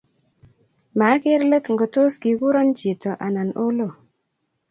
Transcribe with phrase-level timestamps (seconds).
[0.99, 3.87] Maker let ngotos kikuro chito anan olo